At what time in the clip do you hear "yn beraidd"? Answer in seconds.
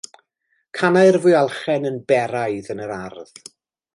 1.91-2.73